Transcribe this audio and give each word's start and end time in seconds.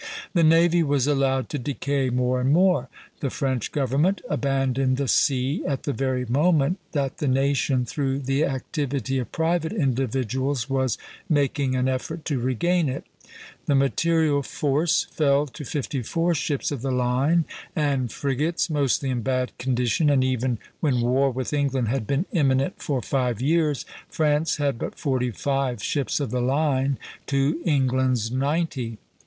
The 0.33 0.43
navy 0.43 0.81
was 0.81 1.05
allowed 1.05 1.47
to 1.49 1.59
decay 1.59 2.09
more 2.09 2.41
and 2.41 2.51
more. 2.51 2.89
"The 3.19 3.29
French 3.29 3.71
government 3.71 4.21
abandoned 4.27 4.97
the 4.97 5.07
sea 5.07 5.63
at 5.67 5.83
the 5.83 5.93
very 5.93 6.25
moment 6.25 6.79
that 6.93 7.19
the 7.19 7.27
nation, 7.27 7.85
through 7.85 8.17
the 8.21 8.43
activity 8.43 9.19
of 9.19 9.31
private 9.31 9.71
individuals, 9.71 10.67
was 10.67 10.97
making 11.29 11.75
an 11.75 11.87
effort 11.87 12.25
to 12.25 12.39
regain 12.39 12.89
it." 12.89 13.05
The 13.67 13.75
material 13.75 14.41
force 14.41 15.03
fell 15.11 15.45
to 15.45 15.63
fifty 15.63 16.01
four 16.01 16.33
ships 16.33 16.71
of 16.71 16.81
the 16.81 16.89
line 16.91 17.45
and 17.75 18.11
frigates, 18.11 18.71
mostly 18.71 19.11
in 19.11 19.21
bad 19.21 19.55
condition; 19.59 20.09
and 20.09 20.23
even 20.23 20.57
when 20.79 21.01
war 21.01 21.29
with 21.29 21.53
England 21.53 21.89
had 21.89 22.07
been 22.07 22.25
imminent 22.31 22.81
for 22.81 23.03
five 23.03 23.39
years, 23.39 23.85
France 24.09 24.55
had 24.55 24.79
but 24.79 24.97
forty 24.97 25.29
five 25.29 25.83
ships 25.83 26.19
of 26.19 26.31
the 26.31 26.41
line 26.41 26.97
to 27.27 27.59
England's 27.65 28.31
ninety. 28.31 28.97